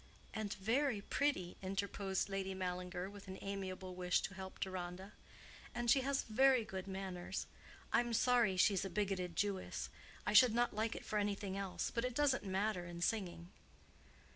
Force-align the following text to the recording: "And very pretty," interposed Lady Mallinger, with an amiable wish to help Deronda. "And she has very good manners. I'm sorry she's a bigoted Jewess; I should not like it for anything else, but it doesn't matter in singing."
"And 0.33 0.51
very 0.55 0.99
pretty," 0.99 1.57
interposed 1.61 2.27
Lady 2.27 2.55
Mallinger, 2.55 3.07
with 3.07 3.27
an 3.27 3.37
amiable 3.39 3.93
wish 3.93 4.19
to 4.21 4.33
help 4.33 4.59
Deronda. 4.59 5.13
"And 5.75 5.91
she 5.91 6.01
has 6.01 6.23
very 6.23 6.65
good 6.65 6.87
manners. 6.87 7.45
I'm 7.93 8.11
sorry 8.13 8.57
she's 8.57 8.83
a 8.83 8.89
bigoted 8.89 9.35
Jewess; 9.35 9.91
I 10.25 10.33
should 10.33 10.55
not 10.55 10.73
like 10.75 10.95
it 10.95 11.05
for 11.05 11.19
anything 11.19 11.55
else, 11.55 11.91
but 11.91 12.03
it 12.03 12.15
doesn't 12.15 12.43
matter 12.43 12.87
in 12.87 13.01
singing." 13.03 13.51